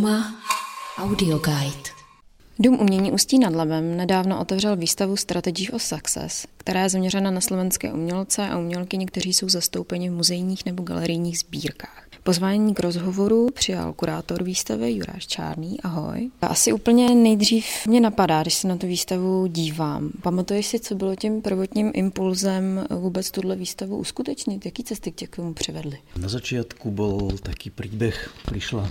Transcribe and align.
Trauma 0.00 0.34
Audio 0.98 1.38
Guide. 1.38 1.90
Dům 2.58 2.80
umění 2.80 3.12
Ústí 3.12 3.38
nad 3.38 3.54
Labem 3.54 3.96
nedávno 3.96 4.40
otevřel 4.40 4.76
výstavu 4.76 5.16
Strategies 5.16 5.70
of 5.72 5.82
Success, 5.82 6.46
která 6.56 6.82
je 6.82 6.88
zaměřena 6.88 7.30
na 7.30 7.40
slovenské 7.40 7.92
umělce 7.92 8.48
a 8.48 8.58
umělkyně, 8.58 9.06
kteří 9.06 9.34
jsou 9.34 9.48
zastoupeni 9.48 10.10
v 10.10 10.12
muzejních 10.12 10.66
nebo 10.66 10.82
galerijních 10.82 11.38
sbírkách. 11.38 12.09
Pozvání 12.30 12.74
k 12.74 12.80
rozhovoru 12.80 13.48
přijal 13.54 13.92
kurátor 13.92 14.42
výstavy 14.42 14.92
Juráš 14.92 15.26
Čárný. 15.26 15.80
Ahoj. 15.80 16.30
Asi 16.42 16.72
úplně 16.72 17.14
nejdřív 17.14 17.66
mě 17.86 18.00
napadá, 18.00 18.42
když 18.42 18.54
se 18.54 18.68
na 18.68 18.76
tu 18.76 18.86
výstavu 18.86 19.46
dívám. 19.46 20.10
Pamatuješ 20.22 20.66
si, 20.66 20.80
co 20.80 20.94
bylo 20.94 21.16
tím 21.16 21.42
prvotním 21.42 21.90
impulzem 21.94 22.86
vůbec 22.90 23.30
tuhle 23.30 23.56
výstavu 23.56 23.96
uskutečnit? 23.96 24.64
Jaký 24.66 24.84
cesty 24.84 25.12
k 25.12 25.36
tomu 25.36 25.54
přivedly? 25.54 25.98
Na 26.16 26.28
začátku 26.28 26.90
byl 26.90 27.38
taký 27.42 27.70
príbeh. 27.70 28.30
Prišla 28.46 28.86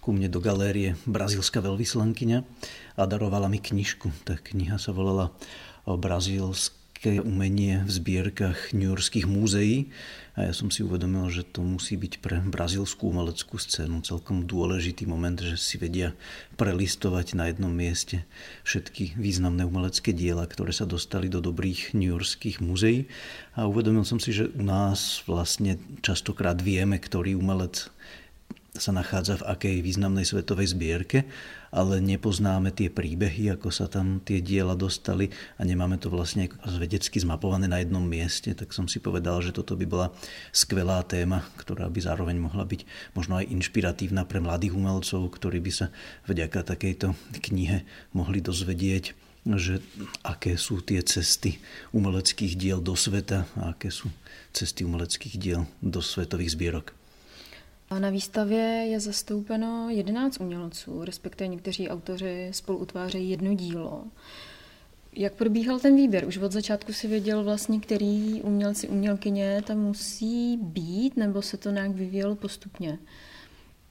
ku 0.00 0.16
mne 0.16 0.32
do 0.32 0.40
galérie 0.40 0.96
brazílska 1.04 1.60
veľvyslankyňa 1.60 2.38
a 2.96 3.02
darovala 3.04 3.52
mi 3.52 3.60
knižku. 3.60 4.08
Tá 4.24 4.40
kniha 4.40 4.80
sa 4.80 4.96
volala 4.96 5.36
Brazílsk 5.84 6.77
umelecké 6.98 7.22
umenie 7.22 7.86
v 7.86 7.90
zbierkach 7.94 8.74
Yorkských 8.74 9.30
múzeí. 9.30 9.86
A 10.34 10.50
ja 10.50 10.52
som 10.54 10.66
si 10.66 10.82
uvedomil, 10.82 11.30
že 11.30 11.46
to 11.46 11.62
musí 11.62 11.94
byť 11.94 12.18
pre 12.18 12.42
brazilskú 12.42 13.14
umeleckú 13.14 13.54
scénu 13.54 14.02
celkom 14.02 14.46
dôležitý 14.46 15.06
moment, 15.06 15.38
že 15.38 15.54
si 15.54 15.78
vedia 15.78 16.18
prelistovať 16.58 17.38
na 17.38 17.50
jednom 17.50 17.70
mieste 17.70 18.26
všetky 18.66 19.14
významné 19.14 19.62
umelecké 19.66 20.10
diela, 20.10 20.42
ktoré 20.46 20.74
sa 20.74 20.90
dostali 20.90 21.30
do 21.30 21.38
dobrých 21.38 21.94
Yorkských 21.94 22.58
múzeí. 22.58 23.06
A 23.54 23.70
uvedomil 23.70 24.02
som 24.02 24.18
si, 24.18 24.34
že 24.34 24.50
u 24.50 24.62
nás 24.66 25.22
vlastne 25.26 25.78
častokrát 26.02 26.58
vieme, 26.58 26.98
ktorý 26.98 27.38
umelec 27.38 27.94
sa 28.76 28.92
nachádza 28.92 29.40
v 29.40 29.48
akej 29.48 29.76
významnej 29.80 30.28
svetovej 30.28 30.76
zbierke, 30.76 31.24
ale 31.72 32.04
nepoznáme 32.04 32.68
tie 32.68 32.92
príbehy, 32.92 33.56
ako 33.56 33.72
sa 33.72 33.88
tam 33.88 34.20
tie 34.20 34.44
diela 34.44 34.76
dostali 34.76 35.32
a 35.56 35.64
nemáme 35.64 35.96
to 35.96 36.12
vlastne 36.12 36.52
vedecky 36.76 37.16
zmapované 37.16 37.64
na 37.64 37.80
jednom 37.80 38.04
mieste, 38.04 38.52
tak 38.52 38.76
som 38.76 38.84
si 38.84 39.00
povedal, 39.00 39.40
že 39.40 39.56
toto 39.56 39.72
by 39.72 39.86
bola 39.88 40.06
skvelá 40.52 41.00
téma, 41.08 41.48
ktorá 41.56 41.88
by 41.88 42.00
zároveň 42.00 42.36
mohla 42.36 42.68
byť 42.68 42.84
možno 43.16 43.40
aj 43.40 43.48
inšpiratívna 43.48 44.28
pre 44.28 44.44
mladých 44.44 44.76
umelcov, 44.76 45.24
ktorí 45.32 45.64
by 45.64 45.72
sa 45.72 45.86
vďaka 46.28 46.64
takejto 46.64 47.16
knihe 47.48 47.88
mohli 48.12 48.44
dozvedieť 48.44 49.16
že 49.56 49.80
aké 50.20 50.60
sú 50.60 50.84
tie 50.84 51.00
cesty 51.00 51.56
umeleckých 51.96 52.52
diel 52.52 52.84
do 52.84 52.92
sveta 52.92 53.48
a 53.56 53.72
aké 53.72 53.88
sú 53.88 54.12
cesty 54.52 54.84
umeleckých 54.84 55.40
diel 55.40 55.64
do 55.80 56.04
svetových 56.04 56.52
zbierok. 56.52 56.97
Na 57.90 58.10
výstavě 58.10 58.84
je 58.92 59.00
zastoupeno 59.00 59.88
11 59.90 60.40
umělců, 60.40 61.04
respektive 61.04 61.48
někteří 61.48 61.88
autoři 61.88 62.50
spolu 62.52 62.78
utvářejí 62.78 63.30
jedno 63.30 63.54
dílo. 63.54 64.04
Jak 65.12 65.32
probíhal 65.32 65.78
ten 65.80 65.96
výběr? 65.96 66.28
Už 66.28 66.36
od 66.36 66.52
začátku 66.52 66.92
si 66.92 67.08
věděl 67.08 67.44
vlastně, 67.44 67.80
který 67.80 68.42
umělci, 68.42 68.88
umělkyně 68.88 69.62
tam 69.66 69.78
musí 69.78 70.56
být, 70.56 71.16
nebo 71.16 71.42
se 71.42 71.56
to 71.56 71.70
nějak 71.70 71.90
vyvíjelo 71.90 72.36
postupně? 72.36 72.98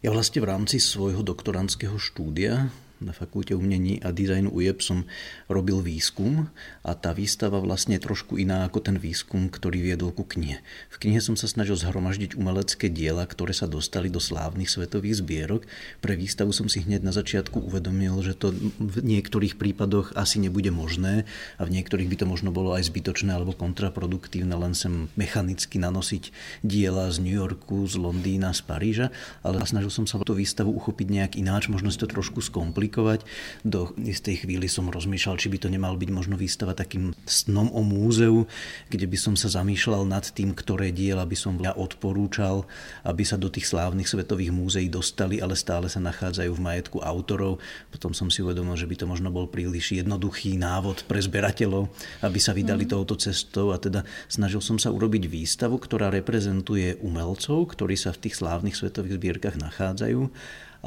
Ja 0.05 0.13
vlastne 0.13 0.45
v 0.45 0.49
rámci 0.53 0.77
svojho 0.77 1.25
doktorandského 1.25 1.97
štúdia 1.97 2.69
na 2.99 3.13
fakulte 3.13 3.53
umení 3.53 4.01
a 4.01 4.09
dizajnu 4.09 4.49
UJEP 4.49 4.79
som 4.81 5.05
robil 5.45 5.85
výskum 5.85 6.49
a 6.81 6.97
tá 6.97 7.13
výstava 7.13 7.61
vlastne 7.61 7.97
je 7.97 8.05
trošku 8.05 8.41
iná 8.41 8.65
ako 8.65 8.81
ten 8.81 8.97
výskum, 8.97 9.47
ktorý 9.53 9.85
viedol 9.85 10.09
ku 10.11 10.25
knihe. 10.25 10.59
V 10.89 10.97
knihe 10.97 11.21
som 11.21 11.37
sa 11.37 11.45
snažil 11.45 11.77
zhromaždiť 11.77 12.33
umelecké 12.33 12.89
diela, 12.89 13.23
ktoré 13.29 13.53
sa 13.53 13.69
dostali 13.69 14.09
do 14.09 14.17
slávnych 14.17 14.69
svetových 14.69 15.21
zbierok. 15.21 15.69
Pre 16.01 16.13
výstavu 16.17 16.49
som 16.51 16.65
si 16.65 16.81
hneď 16.81 17.05
na 17.05 17.13
začiatku 17.13 17.61
uvedomil, 17.69 18.17
že 18.25 18.33
to 18.33 18.51
v 18.81 18.97
niektorých 19.05 19.61
prípadoch 19.61 20.17
asi 20.17 20.41
nebude 20.41 20.73
možné 20.73 21.29
a 21.61 21.63
v 21.63 21.73
niektorých 21.77 22.09
by 22.09 22.15
to 22.21 22.25
možno 22.25 22.49
bolo 22.49 22.73
aj 22.73 22.89
zbytočné 22.89 23.29
alebo 23.33 23.53
kontraproduktívne 23.53 24.57
len 24.57 24.73
sem 24.73 25.07
mechanicky 25.13 25.77
nanosiť 25.77 26.33
diela 26.65 27.13
z 27.13 27.21
New 27.21 27.35
Yorku, 27.35 27.85
z 27.85 27.95
Londýna, 28.01 28.57
z 28.57 28.61
Paríža, 28.65 29.07
ale 29.45 29.61
snažil 29.63 29.93
som 29.93 30.09
sa 30.09 30.17
tú 30.23 30.33
výstavu 30.33 30.73
uchopiť 30.73 31.07
nejak 31.07 31.33
ináč, 31.37 31.69
možno 31.69 31.93
si 31.93 32.01
to 32.01 32.09
trošku 32.09 32.41
skomplikovať 32.41 32.86
aplikovať. 32.87 33.27
Do 33.67 33.91
istej 33.99 34.47
chvíli 34.47 34.71
som 34.71 34.87
rozmýšľal, 34.87 35.35
či 35.35 35.51
by 35.51 35.57
to 35.59 35.67
nemal 35.67 35.99
byť 35.99 36.09
možno 36.09 36.39
výstava 36.39 36.71
takým 36.71 37.11
snom 37.27 37.67
o 37.75 37.83
múzeu, 37.83 38.47
kde 38.87 39.05
by 39.05 39.17
som 39.19 39.35
sa 39.35 39.51
zamýšľal 39.51 40.07
nad 40.07 40.23
tým, 40.31 40.55
ktoré 40.55 40.95
diela 40.95 41.27
by 41.27 41.35
som 41.35 41.59
ja 41.59 41.75
odporúčal, 41.75 42.63
aby 43.03 43.27
sa 43.27 43.35
do 43.35 43.51
tých 43.51 43.67
slávnych 43.67 44.07
svetových 44.07 44.55
múzeí 44.55 44.87
dostali, 44.87 45.43
ale 45.43 45.59
stále 45.59 45.91
sa 45.91 45.99
nachádzajú 45.99 46.51
v 46.55 46.63
majetku 46.63 46.97
autorov. 47.03 47.59
Potom 47.91 48.15
som 48.15 48.31
si 48.31 48.39
uvedomil, 48.39 48.79
že 48.79 48.87
by 48.87 48.95
to 49.03 49.05
možno 49.05 49.27
bol 49.27 49.51
príliš 49.51 49.99
jednoduchý 49.99 50.55
návod 50.55 51.03
pre 51.05 51.19
zberateľov, 51.19 51.91
aby 52.23 52.39
sa 52.39 52.55
vydali 52.55 52.87
mm. 52.87 52.91
touto 52.95 53.19
cestou 53.19 53.75
a 53.75 53.77
teda 53.77 54.07
snažil 54.31 54.63
som 54.63 54.79
sa 54.79 54.95
urobiť 54.95 55.27
výstavu, 55.27 55.75
ktorá 55.75 56.07
reprezentuje 56.07 56.95
umelcov, 57.03 57.75
ktorí 57.75 57.99
sa 57.99 58.15
v 58.15 58.29
tých 58.29 58.39
slávnych 58.39 58.79
svetových 58.79 59.19
zbierkach 59.19 59.59
nachádzajú 59.59 60.31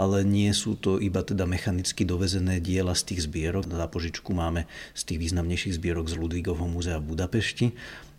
ale 0.01 0.25
nie 0.25 0.49
sú 0.57 0.81
to 0.81 0.97
iba 0.97 1.21
teda 1.21 1.45
mechanicky 1.45 2.09
dovezené 2.09 2.57
diela 2.65 2.97
z 2.97 3.13
tých 3.13 3.29
zbierok. 3.29 3.69
Na 3.69 3.85
požičku 3.85 4.33
máme 4.33 4.65
z 4.97 5.03
tých 5.05 5.29
významnejších 5.29 5.77
zbierok 5.77 6.09
z 6.09 6.17
Ludvíkovho 6.17 6.65
múzea 6.65 6.97
v 6.97 7.13
Budapešti 7.13 7.77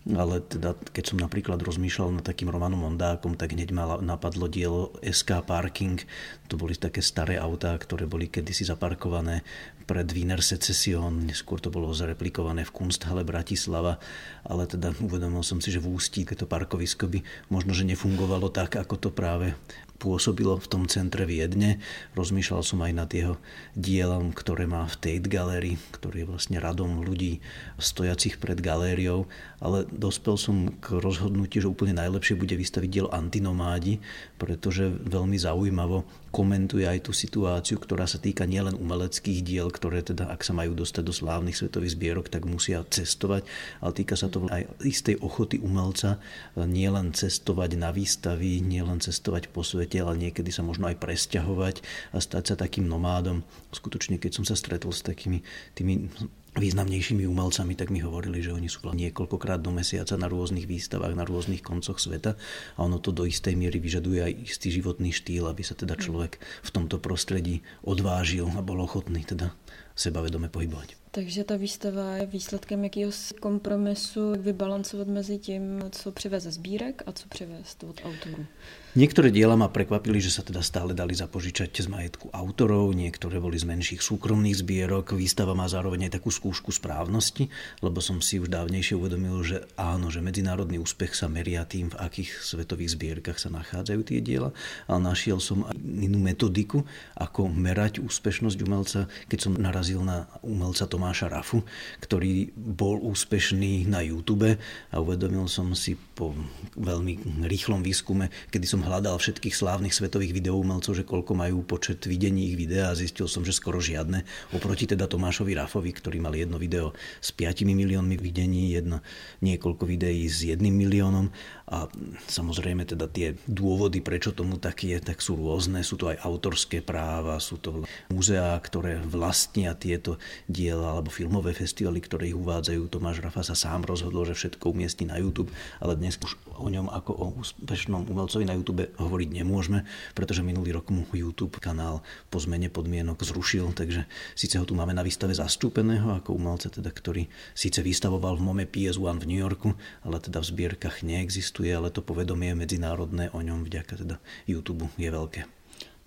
ale 0.09 0.41
teda 0.41 0.73
keď 0.97 1.13
som 1.13 1.21
napríklad 1.21 1.61
rozmýšľal 1.61 2.17
nad 2.17 2.25
takým 2.25 2.49
Romanom 2.49 2.89
Mondákom, 2.89 3.37
tak 3.37 3.53
hneď 3.53 3.69
ma 3.69 4.01
napadlo 4.01 4.49
dielo 4.49 4.97
SK 5.05 5.45
Parking. 5.45 6.01
To 6.49 6.57
boli 6.57 6.73
také 6.73 7.05
staré 7.05 7.37
autá, 7.37 7.77
ktoré 7.77 8.09
boli 8.09 8.25
kedysi 8.25 8.65
zaparkované 8.65 9.45
pred 9.85 10.07
Wiener 10.09 10.41
Secession, 10.41 11.29
neskôr 11.29 11.61
to 11.61 11.69
bolo 11.69 11.93
zreplikované 11.93 12.65
v 12.65 12.73
Kunsthalle 12.73 13.21
Bratislava, 13.21 14.01
ale 14.41 14.65
teda 14.65 14.95
uvedomil 15.03 15.45
som 15.45 15.61
si, 15.61 15.69
že 15.69 15.83
v 15.83 15.93
Ústí 15.93 16.25
to 16.25 16.49
parkovisko 16.49 17.05
by 17.11 17.19
možno, 17.53 17.75
že 17.75 17.85
nefungovalo 17.85 18.49
tak, 18.49 18.81
ako 18.81 18.95
to 18.97 19.09
práve 19.13 19.53
pôsobilo 20.01 20.57
v 20.57 20.65
tom 20.65 20.83
centre 20.89 21.29
Viedne. 21.29 21.77
Rozmýšľal 22.17 22.65
som 22.65 22.81
aj 22.81 22.93
nad 22.97 23.09
jeho 23.13 23.37
dielom, 23.77 24.33
ktoré 24.33 24.65
má 24.65 24.89
v 24.89 24.97
Tate 24.97 25.29
Gallery, 25.29 25.77
ktorý 25.93 26.25
je 26.25 26.29
vlastne 26.33 26.57
radom 26.57 27.05
ľudí 27.05 27.37
stojacich 27.77 28.41
pred 28.41 28.57
galériou, 28.57 29.29
ale 29.61 29.85
dospel 29.93 30.41
som 30.41 30.73
k 30.81 30.97
rozhodnutiu, 30.97 31.61
že 31.61 31.69
úplne 31.69 31.93
najlepšie 32.01 32.33
bude 32.33 32.57
vystaviť 32.57 32.89
dielo 32.89 33.13
Antinomádi, 33.13 34.01
pretože 34.41 34.89
veľmi 34.89 35.37
zaujímavo 35.37 36.01
komentuje 36.31 36.87
aj 36.87 37.05
tú 37.05 37.11
situáciu, 37.11 37.75
ktorá 37.75 38.07
sa 38.07 38.15
týka 38.15 38.47
nielen 38.47 38.79
umeleckých 38.79 39.43
diel, 39.43 39.67
ktoré 39.67 39.99
teda, 39.99 40.31
ak 40.31 40.47
sa 40.47 40.55
majú 40.55 40.71
dostať 40.73 41.03
do 41.03 41.11
slávnych 41.11 41.59
svetových 41.59 41.99
zbierok, 41.99 42.31
tak 42.31 42.47
musia 42.47 42.87
cestovať, 42.87 43.43
ale 43.83 43.91
týka 43.91 44.15
sa 44.15 44.31
to 44.31 44.47
aj 44.47 44.63
istej 44.79 45.19
ochoty 45.19 45.59
umelca 45.59 46.23
nielen 46.55 47.11
cestovať 47.11 47.75
na 47.75 47.91
výstavy, 47.91 48.63
nielen 48.63 49.03
cestovať 49.03 49.51
po 49.51 49.61
svete, 49.67 49.90
ale 49.99 50.15
niekedy 50.15 50.53
sa 50.53 50.63
možno 50.63 50.87
aj 50.87 51.01
presťahovať 51.01 51.75
a 52.15 52.17
stať 52.23 52.53
sa 52.53 52.55
takým 52.55 52.87
nomádom. 52.87 53.43
Skutočne, 53.75 54.21
keď 54.21 54.39
som 54.39 54.45
sa 54.47 54.55
stretol 54.55 54.95
s 54.95 55.03
takými 55.03 55.43
tými 55.75 56.07
významnejšími 56.51 57.23
umelcami, 57.23 57.79
tak 57.79 57.95
mi 57.95 58.03
hovorili, 58.03 58.43
že 58.43 58.51
oni 58.51 58.67
sú 58.67 58.83
niekoľkokrát 58.83 59.63
do 59.63 59.71
mesiaca 59.71 60.19
na 60.19 60.27
rôznych 60.27 60.67
výstavách, 60.67 61.15
na 61.15 61.23
rôznych 61.23 61.63
koncoch 61.63 61.95
sveta 61.95 62.35
a 62.75 62.79
ono 62.83 62.99
to 62.99 63.15
do 63.15 63.23
istej 63.23 63.55
miery 63.55 63.79
vyžaduje 63.79 64.19
aj 64.19 64.33
istý 64.51 64.67
životný 64.67 65.15
štýl, 65.15 65.47
aby 65.47 65.63
sa 65.63 65.79
teda 65.79 65.95
človek 65.95 66.43
v 66.43 66.69
tomto 66.69 66.99
prostredí 66.99 67.63
odvážil 67.87 68.51
a 68.51 68.59
bol 68.59 68.83
ochotný 68.83 69.23
teda 69.23 69.55
sebavedome 69.95 70.51
pohybovať. 70.51 71.00
Takže 71.11 71.43
ta 71.43 71.55
výstava 71.55 72.15
je 72.15 72.25
výsledkem 72.25 72.83
jakého 72.83 73.11
kompromisu 73.39 74.31
vybalancovat 74.39 75.07
mezi 75.07 75.37
tím, 75.37 75.83
co 75.91 76.11
přiveze 76.11 76.51
sbírek 76.51 77.03
a 77.05 77.11
co 77.11 77.27
přivést 77.27 77.83
od 77.83 78.01
autorů. 78.03 78.45
Niektoré 78.91 79.31
diela 79.31 79.55
ma 79.55 79.71
prekvapili, 79.71 80.19
že 80.19 80.35
sa 80.35 80.43
teda 80.43 80.59
stále 80.59 80.91
dali 80.91 81.15
zapožičať 81.15 81.71
z 81.71 81.87
majetku 81.87 82.27
autorov, 82.35 82.91
niektoré 82.91 83.39
boli 83.39 83.55
z 83.55 83.63
menších 83.63 84.03
súkromných 84.03 84.59
zbierok. 84.59 85.15
Výstava 85.15 85.55
má 85.55 85.63
zároveň 85.71 86.11
aj 86.11 86.19
takú 86.19 86.27
skúšku 86.27 86.75
správnosti, 86.75 87.47
lebo 87.79 88.03
som 88.03 88.19
si 88.19 88.43
už 88.43 88.51
dávnejšie 88.51 88.99
uvedomil, 88.99 89.39
že 89.47 89.63
áno, 89.79 90.11
že 90.11 90.19
medzinárodný 90.19 90.75
úspech 90.75 91.15
sa 91.15 91.31
meria 91.31 91.63
tým, 91.63 91.87
v 91.87 92.03
akých 92.03 92.43
svetových 92.43 92.99
zbierkach 92.99 93.39
sa 93.39 93.47
nachádzajú 93.47 94.01
tie 94.03 94.19
diela, 94.19 94.51
ale 94.91 94.99
našiel 95.07 95.39
som 95.39 95.63
inú 95.79 96.19
metodiku, 96.19 96.83
ako 97.15 97.47
merať 97.47 98.03
úspešnosť 98.03 98.59
umelca, 98.59 99.07
keď 99.31 99.39
som 99.39 99.55
narazil 99.55 100.03
na 100.03 100.27
umelca 100.43 100.83
Tom 100.83 101.00
Tomáša 101.01 101.33
Rafu, 101.33 101.65
ktorý 101.97 102.53
bol 102.53 103.01
úspešný 103.01 103.89
na 103.89 104.05
YouTube 104.05 104.53
a 104.93 104.95
uvedomil 105.01 105.49
som 105.49 105.73
si 105.73 105.97
po 105.97 106.37
veľmi 106.77 107.41
rýchlom 107.41 107.81
výskume, 107.81 108.29
kedy 108.53 108.69
som 108.69 108.85
hľadal 108.85 109.17
všetkých 109.17 109.49
slávnych 109.49 109.97
svetových 109.97 110.37
videoumelcov, 110.37 110.93
že 110.93 111.01
koľko 111.01 111.33
majú 111.33 111.65
počet 111.65 112.05
videní 112.05 112.53
ich 112.53 112.55
videa 112.61 112.93
a 112.93 112.99
zistil 112.99 113.25
som, 113.25 113.41
že 113.41 113.49
skoro 113.49 113.81
žiadne. 113.81 114.21
Oproti 114.53 114.85
teda 114.85 115.09
Tomášovi 115.09 115.57
Rafovi, 115.57 115.89
ktorý 115.89 116.21
mal 116.21 116.37
jedno 116.37 116.61
video 116.61 116.93
s 117.17 117.33
5 117.33 117.65
miliónmi 117.65 118.21
videní, 118.21 118.69
jedno, 118.69 119.01
niekoľko 119.41 119.89
videí 119.89 120.29
s 120.29 120.45
jedným 120.45 120.85
miliónom 120.85 121.33
a 121.65 121.89
samozrejme 122.29 122.85
teda 122.85 123.09
tie 123.09 123.33
dôvody, 123.49 124.05
prečo 124.05 124.37
tomu 124.37 124.61
tak 124.61 124.85
je, 124.85 125.01
tak 125.01 125.17
sú 125.17 125.33
rôzne. 125.33 125.81
Sú 125.81 125.97
to 125.97 126.13
aj 126.13 126.21
autorské 126.21 126.85
práva, 126.85 127.41
sú 127.41 127.57
to 127.57 127.89
muzeá, 128.13 128.53
ktoré 128.59 129.01
vlastnia 129.01 129.73
tieto 129.73 130.21
diela, 130.51 130.90
alebo 130.91 131.07
filmové 131.07 131.55
festivaly, 131.55 132.03
ktoré 132.03 132.31
ich 132.31 132.37
uvádzajú. 132.37 132.91
Tomáš 132.91 133.23
Rafa 133.23 133.47
sa 133.47 133.55
sám 133.55 133.87
rozhodol, 133.87 134.27
že 134.27 134.35
všetko 134.35 134.75
umiestni 134.75 135.07
na 135.07 135.17
YouTube, 135.17 135.51
ale 135.79 135.95
dnes 135.95 136.19
už 136.19 136.35
o 136.59 136.67
ňom 136.67 136.91
ako 136.91 137.11
o 137.15 137.25
úspešnom 137.39 138.11
umelcovi 138.11 138.43
na 138.43 138.55
YouTube 138.59 138.91
hovoriť 138.99 139.29
nemôžeme, 139.31 139.87
pretože 140.11 140.43
minulý 140.43 140.75
rok 140.75 140.91
mu 140.91 141.07
YouTube 141.15 141.57
kanál 141.63 142.03
po 142.27 142.43
zmene 142.43 142.67
podmienok 142.67 143.23
zrušil, 143.23 143.71
takže 143.71 144.07
síce 144.35 144.59
ho 144.59 144.65
tu 144.67 144.75
máme 144.75 144.91
na 144.91 145.03
výstave 145.03 145.31
zastúpeného 145.31 146.11
ako 146.19 146.35
umelca, 146.35 146.67
teda, 146.67 146.91
ktorý 146.91 147.31
síce 147.55 147.79
vystavoval 147.79 148.35
v 148.37 148.43
MoME 148.43 148.65
PS1 148.67 149.23
v 149.23 149.29
New 149.31 149.41
Yorku, 149.41 149.71
ale 150.03 150.19
teda 150.19 150.43
v 150.43 150.49
zbierkach 150.51 151.01
neexistuje 151.01 151.61
existuje, 151.61 151.71
ale 151.71 151.93
to 151.93 152.01
povedomie 152.01 152.57
medzinárodné 152.57 153.29
o 153.31 153.39
ňom 153.39 153.63
vďaka 153.63 154.03
teda 154.03 154.15
YouTube 154.49 154.89
je 154.97 155.09
veľké. 155.09 155.60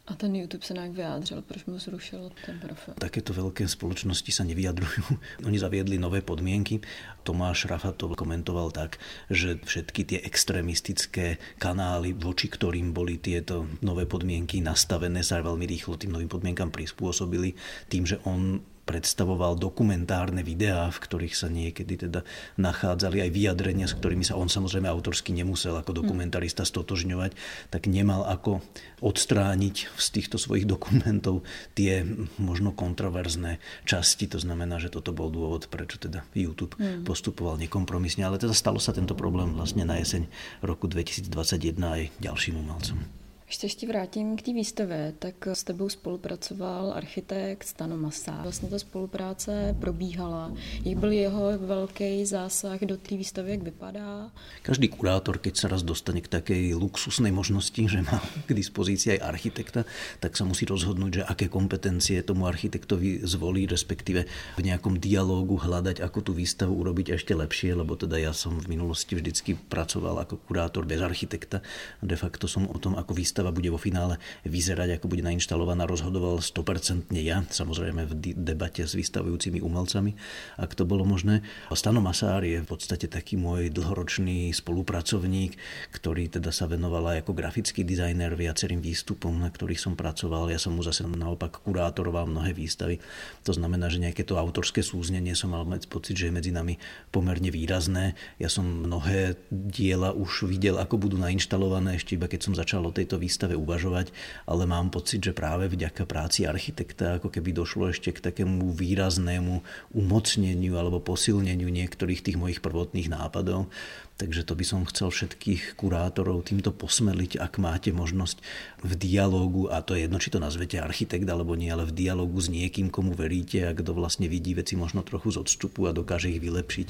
A 0.04 0.12
ten 0.20 0.36
YouTube 0.36 0.60
sa 0.60 0.76
nejak 0.76 0.92
vyjádřil, 0.92 1.42
proč 1.48 1.64
mu 1.64 1.80
zrušil 1.80 2.28
ten 2.44 2.60
profil? 2.60 2.92
Takéto 3.00 3.32
veľké 3.32 3.64
spoločnosti 3.64 4.28
sa 4.36 4.44
nevyjadrujú. 4.44 5.16
Oni 5.48 5.56
zaviedli 5.56 5.96
nové 5.96 6.20
podmienky. 6.20 6.84
Tomáš 7.24 7.64
Rafa 7.64 7.96
to 7.96 8.12
komentoval 8.12 8.68
tak, 8.68 9.00
že 9.32 9.56
všetky 9.64 10.04
tie 10.04 10.18
extrémistické 10.20 11.40
kanály, 11.56 12.12
voči 12.12 12.52
ktorým 12.52 12.92
boli 12.92 13.16
tieto 13.16 13.64
nové 13.80 14.04
podmienky 14.04 14.60
nastavené, 14.60 15.24
sa 15.24 15.40
veľmi 15.40 15.64
rýchlo 15.64 15.96
tým 15.96 16.12
novým 16.12 16.28
podmienkam 16.28 16.68
prispôsobili 16.68 17.56
tým, 17.88 18.04
že 18.04 18.20
on 18.28 18.60
predstavoval 18.84 19.56
dokumentárne 19.56 20.44
videá, 20.44 20.92
v 20.92 20.98
ktorých 21.00 21.34
sa 21.34 21.48
niekedy 21.48 21.96
teda 22.08 22.20
nachádzali 22.60 23.24
aj 23.24 23.30
vyjadrenia, 23.32 23.88
s 23.88 23.96
ktorými 23.96 24.22
sa 24.22 24.36
on 24.36 24.52
samozrejme 24.52 24.84
autorsky 24.84 25.32
nemusel 25.32 25.72
ako 25.74 25.96
dokumentarista 26.04 26.68
stotožňovať, 26.68 27.32
tak 27.72 27.88
nemal 27.88 28.28
ako 28.28 28.60
odstrániť 29.00 29.76
z 29.96 30.06
týchto 30.12 30.36
svojich 30.36 30.68
dokumentov 30.68 31.42
tie 31.72 32.04
možno 32.36 32.76
kontroverzné 32.76 33.58
časti. 33.88 34.28
To 34.32 34.38
znamená, 34.38 34.76
že 34.76 34.92
toto 34.92 35.16
bol 35.16 35.32
dôvod, 35.32 35.72
prečo 35.72 35.96
teda 35.96 36.24
YouTube 36.36 36.76
mm. 36.76 37.08
postupoval 37.08 37.56
nekompromisne. 37.56 38.24
Ale 38.24 38.36
teda 38.36 38.52
stalo 38.52 38.76
sa 38.76 38.92
tento 38.92 39.16
problém 39.16 39.56
vlastne 39.56 39.88
na 39.88 39.96
jeseň 39.96 40.28
roku 40.60 40.88
2021 40.88 41.32
aj 41.80 42.02
ďalším 42.20 42.60
umelcom. 42.60 43.23
Ještě 43.46 43.66
ještě 43.66 43.86
vrátím 43.86 44.36
k 44.36 44.42
té 44.42 44.52
výstavě, 44.52 45.14
tak 45.18 45.46
s 45.46 45.64
tebou 45.64 45.88
spolupracoval 45.88 46.92
architekt 46.92 47.64
Stano 47.64 47.96
Masa. 47.96 48.42
Vlastně 48.42 48.68
ta 48.68 48.78
spolupráce 48.78 49.76
probíhala. 49.80 50.52
Jak 50.84 50.98
byl 50.98 51.12
jeho 51.12 51.58
velký 51.58 52.26
zásah 52.26 52.80
do 52.80 52.96
té 52.96 53.16
výstavy, 53.16 53.50
jak 53.50 53.62
vypadá? 53.62 54.30
Každý 54.62 54.88
kurátor, 54.88 55.38
keď 55.38 55.54
sa 55.60 55.68
raz 55.68 55.84
dostane 55.84 56.24
k 56.24 56.32
takej 56.32 56.72
luxusnej 56.72 57.36
možnosti, 57.36 57.76
že 57.84 58.00
má 58.00 58.24
k 58.48 58.56
dispozícii 58.56 59.20
aj 59.20 59.36
architekta, 59.36 59.84
tak 60.24 60.40
sa 60.40 60.48
musí 60.48 60.64
rozhodnúť, 60.64 61.12
že 61.14 61.22
aké 61.28 61.52
kompetencie 61.52 62.24
tomu 62.24 62.48
architektovi 62.48 63.28
zvolí, 63.28 63.68
respektíve 63.68 64.24
v 64.56 64.60
nejakom 64.64 64.96
dialógu 64.96 65.60
hľadať, 65.60 66.00
ako 66.00 66.18
tú 66.24 66.32
výstavu 66.32 66.72
urobiť 66.80 67.20
ešte 67.20 67.36
lepšie, 67.36 67.76
lebo 67.76 67.92
teda 67.92 68.16
ja 68.16 68.32
som 68.32 68.56
v 68.56 68.72
minulosti 68.72 69.20
vždycky 69.20 69.52
pracoval 69.68 70.24
ako 70.24 70.40
kurátor 70.48 70.88
bez 70.88 71.04
architekta. 71.04 71.60
De 72.00 72.16
facto 72.16 72.48
som 72.48 72.64
o 72.64 72.78
tom, 72.80 72.96
ako 72.96 73.12
výstavu 73.12 73.33
výstava 73.34 73.50
bude 73.50 73.66
vo 73.66 73.82
finále 73.82 74.22
vyzerať, 74.46 75.02
ako 75.02 75.10
bude 75.10 75.26
nainštalovaná, 75.26 75.90
rozhodoval 75.90 76.38
100% 76.38 77.10
ja, 77.18 77.42
samozrejme 77.42 78.06
v 78.06 78.14
debate 78.38 78.86
s 78.86 78.94
vystavujúcimi 78.94 79.58
umelcami, 79.58 80.14
ak 80.54 80.78
to 80.78 80.86
bolo 80.86 81.02
možné. 81.02 81.42
Stano 81.74 81.98
Masár 81.98 82.46
je 82.46 82.62
v 82.62 82.68
podstate 82.70 83.10
taký 83.10 83.34
môj 83.34 83.74
dlhoročný 83.74 84.54
spolupracovník, 84.54 85.58
ktorý 85.90 86.30
teda 86.30 86.54
sa 86.54 86.70
venoval 86.70 87.10
aj 87.10 87.26
ako 87.26 87.34
grafický 87.34 87.82
dizajner 87.82 88.38
viacerým 88.38 88.78
výstupom, 88.78 89.34
na 89.34 89.50
ktorých 89.50 89.82
som 89.82 89.98
pracoval. 89.98 90.54
Ja 90.54 90.62
som 90.62 90.78
mu 90.78 90.86
zase 90.86 91.02
naopak 91.02 91.58
kurátoroval 91.66 92.30
mnohé 92.30 92.54
výstavy. 92.54 93.02
To 93.42 93.50
znamená, 93.50 93.90
že 93.90 93.98
nejaké 93.98 94.22
to 94.22 94.38
autorské 94.38 94.86
súznenie 94.86 95.34
som 95.34 95.50
mal 95.50 95.66
pocit, 95.90 96.14
že 96.14 96.30
je 96.30 96.38
medzi 96.38 96.54
nami 96.54 96.78
pomerne 97.10 97.50
výrazné. 97.50 98.14
Ja 98.38 98.46
som 98.46 98.86
mnohé 98.86 99.34
diela 99.50 100.14
už 100.14 100.46
videl, 100.46 100.78
ako 100.78 101.10
budú 101.10 101.18
nainštalované, 101.18 101.98
ešte 101.98 102.14
iba 102.14 102.30
keď 102.30 102.40
som 102.46 102.54
začal 102.54 102.86
o 102.86 102.94
tejto 102.94 103.23
výstave 103.24 103.56
uvažovať, 103.56 104.12
ale 104.44 104.68
mám 104.68 104.92
pocit, 104.92 105.24
že 105.24 105.32
práve 105.32 105.72
vďaka 105.72 106.04
práci 106.04 106.44
architekta 106.44 107.16
ako 107.16 107.32
keby 107.32 107.56
došlo 107.56 107.88
ešte 107.88 108.12
k 108.12 108.20
takému 108.20 108.76
výraznému 108.76 109.64
umocneniu 109.96 110.76
alebo 110.76 111.00
posilneniu 111.00 111.72
niektorých 111.72 112.20
tých 112.20 112.36
mojich 112.36 112.60
prvotných 112.60 113.08
nápadov. 113.08 113.72
Takže 114.14 114.46
to 114.46 114.54
by 114.54 114.62
som 114.62 114.86
chcel 114.86 115.10
všetkých 115.10 115.74
kurátorov 115.74 116.46
týmto 116.46 116.70
posmeliť, 116.70 117.34
ak 117.34 117.58
máte 117.58 117.90
možnosť 117.90 118.38
v 118.86 118.92
dialógu, 118.94 119.66
a 119.74 119.82
to 119.82 119.98
je 119.98 120.06
jedno, 120.06 120.22
či 120.22 120.30
to 120.30 120.38
nazvete 120.38 120.78
architekt 120.78 121.26
alebo 121.26 121.58
nie, 121.58 121.66
ale 121.66 121.82
v 121.82 121.98
dialógu 121.98 122.38
s 122.38 122.46
niekým, 122.46 122.94
komu 122.94 123.10
veríte 123.18 123.66
a 123.66 123.74
kto 123.74 123.90
vlastne 123.90 124.30
vidí 124.30 124.54
veci 124.54 124.78
možno 124.78 125.02
trochu 125.02 125.34
z 125.34 125.42
odstupu 125.42 125.90
a 125.90 125.96
dokáže 125.96 126.30
ich 126.30 126.38
vylepšiť, 126.38 126.88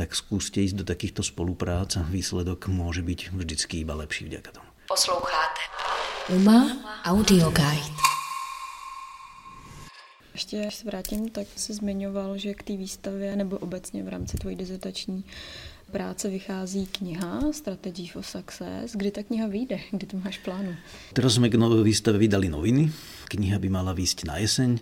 tak 0.00 0.16
skúste 0.16 0.64
ísť 0.64 0.80
do 0.80 0.84
takýchto 0.88 1.20
spoluprác 1.20 2.00
a 2.00 2.08
výsledok 2.08 2.72
môže 2.72 3.04
byť 3.04 3.36
vždycky 3.36 3.84
iba 3.84 3.92
lepší 3.92 4.32
vďaka 4.32 4.56
tomu. 4.56 4.71
Posloucháte 4.92 5.60
Uma 6.28 6.76
Audio 7.04 7.50
Guide. 7.50 7.96
Ještě 10.32 10.66
až 10.66 10.74
se 10.74 10.84
vrátím, 10.84 11.30
tak 11.30 11.46
se 11.56 11.74
zmiňoval, 11.74 12.38
že 12.38 12.54
k 12.54 12.62
té 12.62 12.76
výstavě 12.76 13.36
nebo 13.36 13.58
obecně 13.58 14.02
v 14.02 14.08
rámci 14.08 14.36
tvojí 14.36 14.56
dizertační 14.56 15.24
práce 15.92 16.28
vychází 16.28 16.86
kniha 16.86 17.40
Strategy 17.52 18.06
for 18.06 18.22
Success. 18.22 18.92
Kdy 18.92 19.10
ta 19.10 19.22
kniha 19.22 19.46
vyjde? 19.48 19.80
Kdy 19.90 20.06
to 20.06 20.16
máš 20.20 20.38
plánu? 20.44 20.76
Teraz 21.16 21.40
sme 21.40 21.48
k 21.48 21.56
novej 21.56 21.88
výstave 21.88 22.20
vydali 22.20 22.52
noviny. 22.52 22.92
Kniha 23.32 23.56
by 23.56 23.68
mala 23.72 23.96
výjsť 23.96 24.28
na 24.28 24.44
jeseň. 24.44 24.76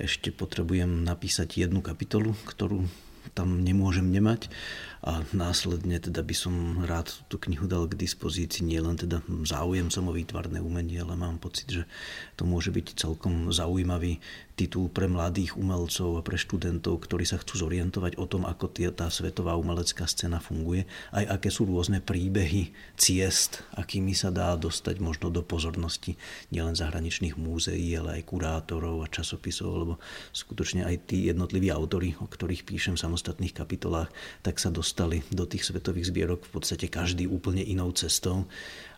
Ešte 0.00 0.32
potrebujem 0.32 1.04
napísať 1.04 1.68
jednu 1.68 1.84
kapitolu, 1.84 2.32
ktorú 2.48 2.88
tam 3.34 3.62
nemôžem 3.62 4.06
nemať. 4.08 4.52
A 5.00 5.24
následne 5.32 5.96
teda 5.96 6.20
by 6.20 6.36
som 6.36 6.84
rád 6.84 7.08
tú 7.32 7.40
knihu 7.48 7.64
dal 7.64 7.88
k 7.88 7.96
dispozícii 7.96 8.68
nielen 8.68 9.00
teda 9.00 9.24
záujemcom 9.48 10.04
o 10.04 10.12
výtvarné 10.12 10.60
umenie, 10.60 11.00
ale 11.00 11.16
mám 11.16 11.40
pocit, 11.40 11.72
že 11.72 11.88
to 12.36 12.44
môže 12.44 12.68
byť 12.68 13.00
celkom 13.00 13.48
zaujímavý 13.48 14.20
titul 14.60 14.92
pre 14.92 15.08
mladých 15.08 15.56
umelcov 15.56 16.20
a 16.20 16.26
pre 16.26 16.36
študentov, 16.36 17.00
ktorí 17.00 17.24
sa 17.24 17.40
chcú 17.40 17.64
zorientovať 17.64 18.20
o 18.20 18.28
tom, 18.28 18.44
ako 18.44 18.68
tie, 18.68 18.92
tá 18.92 19.08
svetová 19.08 19.56
umelecká 19.56 20.04
scéna 20.04 20.36
funguje, 20.36 20.84
aj 21.16 21.40
aké 21.40 21.48
sú 21.48 21.64
rôzne 21.64 22.04
príbehy 22.04 22.76
ciest, 23.00 23.64
akými 23.72 24.12
sa 24.12 24.28
dá 24.28 24.52
dostať 24.60 25.00
možno 25.00 25.32
do 25.32 25.40
pozornosti 25.40 26.20
nielen 26.52 26.76
zahraničných 26.76 27.40
múzeí, 27.40 27.88
ale 27.96 28.20
aj 28.20 28.28
kurátorov 28.28 29.00
a 29.00 29.08
časopisov, 29.08 29.70
lebo 29.72 29.94
skutočne 30.36 30.84
aj 30.84 31.08
tí 31.08 31.32
jednotliví 31.32 31.72
autory, 31.72 32.12
o 32.20 32.28
ktorých 32.28 32.68
píšem 32.68 33.00
v 33.00 33.04
samostatných 33.10 33.50
kapitolách, 33.50 34.14
tak 34.46 34.62
sa 34.62 34.70
dostali 34.70 35.26
do 35.34 35.42
tých 35.42 35.66
svetových 35.66 36.14
zbierok 36.14 36.46
v 36.46 36.50
podstate 36.54 36.86
každý 36.86 37.26
úplne 37.26 37.66
inou 37.66 37.90
cestou. 37.90 38.46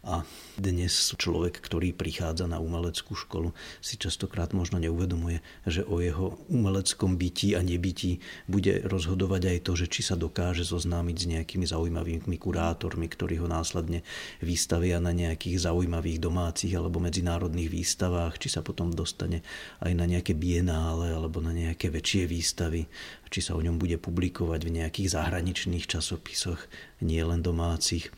A 0.02 0.26
dnes 0.59 1.14
človek, 1.14 1.62
ktorý 1.62 1.95
prichádza 1.95 2.50
na 2.50 2.59
umeleckú 2.59 3.14
školu, 3.14 3.54
si 3.78 3.95
častokrát 3.95 4.50
možno 4.50 4.83
neuvedomuje, 4.83 5.38
že 5.62 5.87
o 5.87 6.02
jeho 6.02 6.42
umeleckom 6.50 7.14
byti 7.14 7.54
a 7.54 7.62
nebyti 7.62 8.19
bude 8.50 8.83
rozhodovať 8.83 9.42
aj 9.47 9.59
to, 9.62 9.73
že 9.78 9.87
či 9.87 10.02
sa 10.02 10.19
dokáže 10.19 10.66
zoznámiť 10.66 11.16
s 11.16 11.31
nejakými 11.31 11.66
zaujímavými 11.71 12.35
kurátormi, 12.35 13.07
ktorí 13.07 13.38
ho 13.38 13.47
následne 13.47 14.02
vystavia 14.42 14.99
na 14.99 15.14
nejakých 15.14 15.71
zaujímavých 15.71 16.19
domácich 16.19 16.75
alebo 16.75 16.99
medzinárodných 16.99 17.71
výstavách, 17.71 18.42
či 18.42 18.50
sa 18.50 18.66
potom 18.66 18.90
dostane 18.90 19.47
aj 19.87 19.95
na 19.95 20.11
nejaké 20.11 20.35
bienále 20.35 21.14
alebo 21.14 21.38
na 21.38 21.54
nejaké 21.54 21.95
väčšie 21.95 22.26
výstavy, 22.26 22.90
či 23.33 23.40
sa 23.40 23.57
o 23.57 23.64
ňom 23.64 23.81
bude 23.81 23.97
publikovať 24.02 24.66
v 24.66 24.75
nejakých 24.82 25.14
zahraničných 25.14 25.87
časopisoch, 25.87 26.59
nie 26.99 27.23
len 27.23 27.38
domácich. 27.38 28.11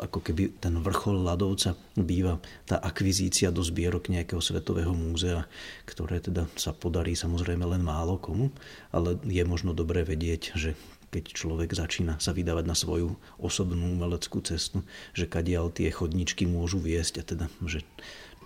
Ako 0.00 0.24
keby 0.24 0.58
ten 0.58 0.74
vrchol 0.80 1.22
ľadovca 1.22 1.76
býva 1.94 2.42
tá 2.66 2.80
akvizícia 2.80 3.52
do 3.54 3.60
zbierok 3.60 4.10
nejakého 4.10 4.40
svetového 4.42 4.90
múzea, 4.90 5.46
ktoré 5.86 6.18
teda 6.18 6.50
sa 6.58 6.74
podarí 6.74 7.14
samozrejme 7.14 7.62
len 7.62 7.84
málo 7.84 8.16
komu, 8.18 8.50
ale 8.90 9.20
je 9.22 9.44
možno 9.44 9.76
dobré 9.76 10.02
vedieť, 10.02 10.56
že 10.56 10.72
keď 11.10 11.24
človek 11.34 11.74
začína 11.74 12.22
sa 12.22 12.30
vydávať 12.30 12.64
na 12.70 12.78
svoju 12.78 13.18
osobnú 13.36 13.98
umeleckú 13.98 14.40
cestu, 14.46 14.86
že 15.10 15.26
kadiaľ 15.26 15.74
tie 15.74 15.90
chodničky 15.90 16.46
môžu 16.46 16.78
viesť 16.78 17.14
a 17.20 17.24
teda, 17.26 17.46
že 17.66 17.82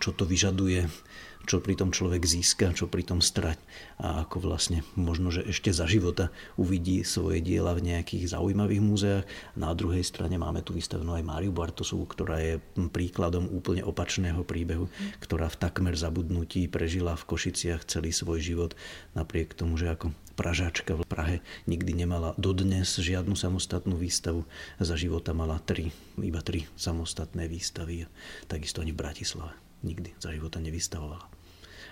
čo 0.05 0.13
to 0.13 0.29
vyžaduje, 0.29 0.85
čo 1.49 1.65
pri 1.65 1.77
tom 1.77 1.93
človek 1.93 2.25
získa, 2.25 2.77
čo 2.77 2.89
pri 2.89 3.05
tom 3.05 3.25
strať 3.25 3.57
a 4.01 4.25
ako 4.25 4.53
vlastne 4.53 4.85
možno, 4.97 5.33
že 5.33 5.45
ešte 5.45 5.73
za 5.73 5.89
života 5.89 6.29
uvidí 6.61 7.05
svoje 7.05 7.41
diela 7.41 7.73
v 7.73 7.89
nejakých 7.89 8.37
zaujímavých 8.37 8.83
múzeách. 8.85 9.25
Na 9.57 9.73
druhej 9.73 10.05
strane 10.05 10.37
máme 10.37 10.61
tu 10.61 10.77
vystavenú 10.77 11.17
aj 11.17 11.25
Máriu 11.25 11.53
Bartosovú, 11.57 12.05
ktorá 12.09 12.37
je 12.41 12.61
príkladom 12.93 13.49
úplne 13.49 13.81
opačného 13.81 14.45
príbehu, 14.45 14.93
ktorá 15.25 15.49
v 15.49 15.61
takmer 15.61 15.97
zabudnutí 15.97 16.69
prežila 16.69 17.17
v 17.17 17.29
Košiciach 17.29 17.89
celý 17.89 18.13
svoj 18.13 18.45
život, 18.45 18.73
napriek 19.17 19.57
tomu, 19.57 19.81
že 19.81 19.89
ako 19.89 20.13
Pražačka 20.35 20.99
v 20.99 21.07
Prahe 21.07 21.37
nikdy 21.71 21.95
nemala 21.95 22.35
dodnes 22.35 22.99
žiadnu 22.99 23.39
samostatnú 23.39 23.95
výstavu. 23.95 24.43
Za 24.83 24.99
života 24.99 25.31
mala 25.31 25.63
tri, 25.63 25.95
iba 26.19 26.43
tri 26.43 26.67
samostatné 26.75 27.47
výstavy. 27.47 28.11
Takisto 28.51 28.83
ani 28.83 28.91
v 28.91 28.99
Bratislave 28.99 29.55
nikdy 29.85 30.17
za 30.19 30.33
života 30.33 30.61
nevystavovala 30.61 31.35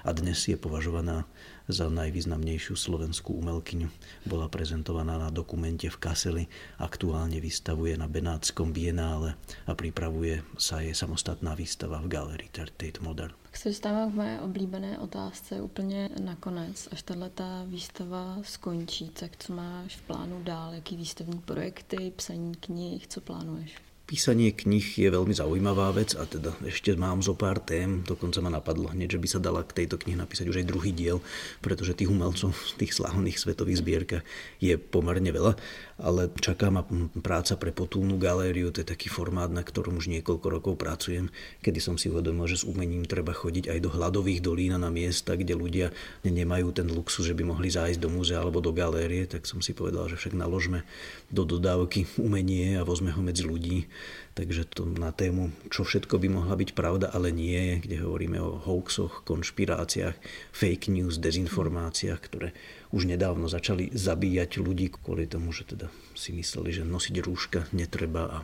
a 0.04 0.10
dnes 0.10 0.48
je 0.50 0.58
považovaná 0.58 1.24
za 1.70 1.86
najvýznamnejšiu 1.86 2.74
slovenskú 2.74 3.38
umelkyňu. 3.38 3.86
Bola 4.26 4.50
prezentovaná 4.50 5.14
na 5.14 5.30
dokumente 5.30 5.86
v 5.86 5.96
Kaseli, 5.96 6.44
aktuálne 6.82 7.38
vystavuje 7.38 7.94
na 7.94 8.10
Benátskom 8.10 8.74
bienále 8.74 9.38
a 9.66 9.72
pripravuje 9.78 10.42
sa 10.58 10.82
jej 10.82 10.94
samostatná 10.94 11.54
výstava 11.54 12.02
v 12.02 12.10
Galerii 12.10 12.50
Tate 12.50 12.98
Modern. 13.00 13.34
Se 13.52 13.68
dostávám 13.68 14.12
k 14.12 14.14
mé 14.14 14.40
oblíbené 14.40 14.98
otázce 14.98 15.62
úplně 15.62 16.10
nakonec. 16.24 16.88
Až 16.92 17.02
tahle 17.02 17.30
ta 17.30 17.64
výstava 17.66 18.38
skončí, 18.42 19.08
tak 19.08 19.36
co 19.36 19.52
máš 19.52 19.96
v 19.96 20.02
plánu 20.02 20.42
dál? 20.42 20.74
Jaký 20.74 20.96
výstavní 20.96 21.38
projekty, 21.38 22.12
psaní 22.16 22.54
knih, 22.54 23.06
co 23.06 23.20
plánuješ? 23.20 23.91
Písanie 24.12 24.52
knih 24.52 25.08
je 25.08 25.08
veľmi 25.08 25.32
zaujímavá 25.32 25.88
vec 25.96 26.12
a 26.12 26.28
teda 26.28 26.52
ešte 26.68 26.92
mám 27.00 27.24
zo 27.24 27.32
pár 27.32 27.56
tém, 27.64 28.04
dokonca 28.04 28.44
ma 28.44 28.52
napadlo 28.52 28.92
hneď, 28.92 29.16
že 29.16 29.22
by 29.24 29.28
sa 29.32 29.40
dala 29.40 29.64
k 29.64 29.72
tejto 29.72 29.96
knihe 29.96 30.20
napísať 30.20 30.52
už 30.52 30.60
aj 30.60 30.68
druhý 30.68 30.92
diel, 30.92 31.24
pretože 31.64 31.96
tých 31.96 32.12
umelcov 32.12 32.52
v 32.52 32.84
tých 32.84 32.92
slávnych 32.92 33.40
svetových 33.40 33.80
zbierkach 33.80 34.20
je 34.60 34.76
pomerne 34.76 35.32
veľa, 35.32 35.56
ale 35.96 36.28
čaká 36.44 36.68
ma 36.68 36.84
práca 37.24 37.56
pre 37.56 37.72
potulnú 37.72 38.20
galériu, 38.20 38.68
to 38.68 38.84
je 38.84 38.92
taký 38.92 39.08
formát, 39.08 39.48
na 39.48 39.64
ktorom 39.64 39.96
už 39.96 40.12
niekoľko 40.12 40.60
rokov 40.60 40.74
pracujem, 40.76 41.32
kedy 41.64 41.80
som 41.80 41.96
si 41.96 42.12
uvedomil, 42.12 42.44
že 42.52 42.60
s 42.60 42.68
umením 42.68 43.08
treba 43.08 43.32
chodiť 43.32 43.72
aj 43.72 43.78
do 43.80 43.96
hladových 43.96 44.44
dolín 44.44 44.76
a 44.76 44.82
na 44.82 44.92
miesta, 44.92 45.40
kde 45.40 45.56
ľudia 45.56 45.88
nemajú 46.20 46.68
ten 46.76 46.84
luxus, 46.84 47.32
že 47.32 47.32
by 47.32 47.48
mohli 47.48 47.72
zájsť 47.72 47.96
do 47.96 48.12
múzea 48.12 48.44
alebo 48.44 48.60
do 48.60 48.76
galérie, 48.76 49.24
tak 49.24 49.48
som 49.48 49.64
si 49.64 49.72
povedal, 49.72 50.04
že 50.12 50.20
však 50.20 50.36
naložme 50.36 50.84
do 51.32 51.48
dodávky 51.48 52.04
umenie 52.20 52.76
a 52.76 52.84
vozme 52.84 53.08
ho 53.08 53.24
medzi 53.24 53.48
ľudí 53.48 53.88
Takže 54.32 54.64
to 54.64 54.88
na 54.88 55.12
tému, 55.12 55.52
čo 55.68 55.84
všetko 55.84 56.16
by 56.16 56.28
mohla 56.32 56.56
byť 56.56 56.72
pravda, 56.72 57.12
ale 57.12 57.28
nie 57.28 57.84
kde 57.84 58.00
hovoríme 58.00 58.40
o 58.40 58.56
hoaxoch, 58.64 59.28
konšpiráciách, 59.28 60.16
fake 60.56 60.88
news, 60.88 61.20
dezinformáciách, 61.20 62.20
ktoré 62.20 62.56
už 62.96 63.08
nedávno 63.08 63.48
začali 63.48 63.92
zabíjať 63.92 64.60
ľudí 64.60 64.88
kvôli 64.92 65.28
tomu, 65.28 65.52
že 65.52 65.68
teda 65.68 65.92
si 66.16 66.32
mysleli, 66.32 66.72
že 66.72 66.88
nosiť 66.88 67.14
rúška 67.20 67.68
netreba 67.76 68.22
a, 68.28 68.38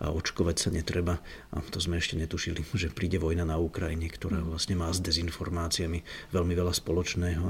a 0.00 0.06
očkovať 0.12 0.56
sa 0.56 0.68
netreba. 0.72 1.20
A 1.52 1.60
to 1.60 1.80
sme 1.80 2.00
ešte 2.00 2.16
netušili, 2.16 2.64
že 2.72 2.92
príde 2.92 3.20
vojna 3.20 3.44
na 3.44 3.60
Ukrajine, 3.60 4.08
ktorá 4.08 4.40
vlastne 4.40 4.80
má 4.80 4.88
s 4.92 5.04
dezinformáciami 5.04 6.32
veľmi 6.32 6.54
veľa 6.56 6.72
spoločného 6.72 7.48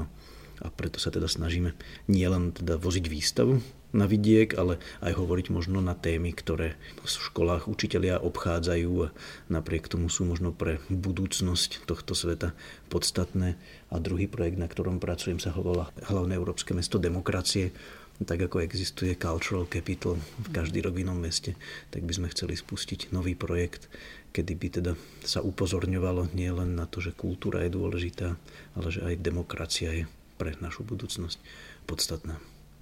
a 0.59 0.67
preto 0.71 0.99
sa 0.99 1.11
teda 1.11 1.27
snažíme 1.27 1.75
nielen 2.11 2.51
teda 2.51 2.75
voziť 2.75 3.05
výstavu 3.07 3.59
na 3.89 4.05
vidiek, 4.05 4.53
ale 4.53 4.77
aj 5.01 5.17
hovoriť 5.17 5.49
možno 5.49 5.81
na 5.81 5.97
témy, 5.97 6.29
ktoré 6.37 6.77
v 7.01 7.07
školách 7.09 7.65
učitelia 7.65 8.21
obchádzajú 8.21 8.91
a 9.09 9.13
napriek 9.49 9.89
tomu 9.89 10.13
sú 10.13 10.29
možno 10.29 10.53
pre 10.53 10.77
budúcnosť 10.93 11.89
tohto 11.89 12.13
sveta 12.13 12.53
podstatné. 12.93 13.57
A 13.89 13.95
druhý 13.97 14.29
projekt, 14.29 14.61
na 14.61 14.69
ktorom 14.69 15.01
pracujem, 15.01 15.41
sa 15.41 15.49
hovorí 15.49 15.89
Hlavné 16.05 16.37
európske 16.37 16.77
mesto 16.77 17.01
demokracie 17.01 17.73
tak 18.19 18.51
ako 18.51 18.59
existuje 18.59 19.15
Cultural 19.15 19.63
Capital 19.71 20.19
v 20.19 20.47
každý 20.51 20.83
rok 20.83 20.99
meste, 21.15 21.55
tak 21.87 22.03
by 22.03 22.11
sme 22.11 22.27
chceli 22.27 22.59
spustiť 22.59 23.15
nový 23.15 23.31
projekt, 23.31 23.87
kedy 24.35 24.53
by 24.59 24.67
teda 24.67 24.91
sa 25.23 25.39
upozorňovalo 25.39 26.35
nielen 26.35 26.75
na 26.75 26.83
to, 26.83 26.99
že 26.99 27.15
kultúra 27.15 27.63
je 27.63 27.71
dôležitá, 27.71 28.35
ale 28.75 28.87
že 28.91 29.07
aj 29.07 29.23
demokracia 29.23 29.89
je 29.95 30.03
pre 30.39 30.55
našu 30.63 30.87
budúcnosť 30.87 31.35
podstatná. 31.83 32.39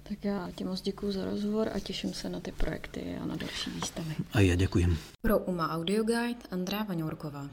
Tak 0.08 0.24
já 0.24 0.48
ti 0.54 0.64
moc 0.64 0.80
děkuji 0.80 1.12
za 1.12 1.24
rozhovor 1.24 1.70
a 1.74 1.80
těším 1.80 2.14
se 2.14 2.28
na 2.28 2.40
ty 2.40 2.52
projekty 2.52 3.18
a 3.22 3.26
na 3.26 3.36
další 3.36 3.70
výstavy. 3.70 4.14
A 4.32 4.40
já 4.40 4.54
děkuji. 4.54 4.96
Pro 5.22 5.38
UMA 5.38 5.70
Audio 5.70 6.04
Guide 6.04 6.40
Andrá 6.50 6.82
Vaňourková. 6.82 7.48